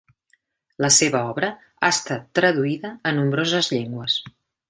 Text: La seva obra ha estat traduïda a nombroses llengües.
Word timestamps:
La 0.85 0.89
seva 0.95 1.19
obra 1.33 1.49
ha 1.87 1.91
estat 1.97 2.25
traduïda 2.39 2.93
a 3.09 3.13
nombroses 3.21 3.73
llengües. 3.77 4.17